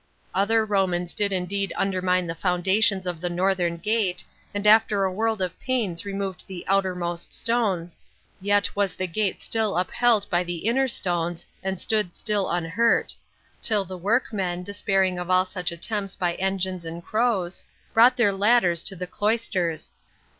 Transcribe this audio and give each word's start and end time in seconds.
Other 0.33 0.65
Romans 0.65 1.13
did 1.13 1.31
indeed 1.31 1.71
undermine 1.77 2.25
the 2.25 2.33
foundations 2.33 3.05
of 3.05 3.21
the 3.21 3.29
northern 3.29 3.77
gate, 3.77 4.23
and 4.51 4.65
after 4.65 5.03
a 5.03 5.13
world 5.13 5.43
of 5.43 5.59
pains 5.59 6.05
removed 6.05 6.43
the 6.47 6.65
outermost 6.67 7.31
stones, 7.31 7.99
yet 8.39 8.75
was 8.75 8.95
the 8.95 9.05
gate 9.05 9.43
still 9.43 9.77
upheld 9.77 10.27
by 10.31 10.43
the 10.43 10.65
inner 10.65 10.87
stones, 10.87 11.45
and 11.61 11.79
stood 11.79 12.15
still 12.15 12.49
unhurt; 12.49 13.13
till 13.61 13.85
the 13.85 13.95
workmen, 13.95 14.63
despairing 14.63 15.19
of 15.19 15.29
all 15.29 15.45
such 15.45 15.71
attempts 15.71 16.15
by 16.15 16.33
engines 16.33 16.83
and 16.83 17.03
crows, 17.05 17.63
brought 17.93 18.17
their 18.17 18.33
ladders 18.33 18.81
to 18.85 18.95
the 18.95 19.05
cloisters. 19.05 19.91